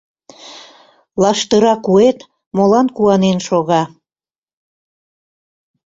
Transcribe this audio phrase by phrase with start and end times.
[1.21, 2.19] Лаштыра куэт
[2.55, 3.83] молан куанен шога?